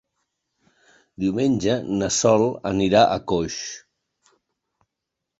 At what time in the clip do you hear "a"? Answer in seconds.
3.07-3.19